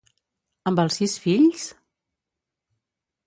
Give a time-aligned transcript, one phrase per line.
[0.69, 1.67] Amb els sis fills?